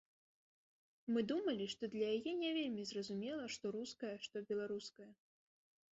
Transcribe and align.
Мы 1.15 1.19
думалі, 1.31 1.67
што 1.75 1.83
для 1.95 2.09
яе 2.15 2.31
не 2.41 2.51
вельмі 2.57 2.87
зразумела, 2.93 3.45
што 3.57 3.65
руская, 3.79 4.13
што 4.25 4.35
беларуская. 4.53 5.09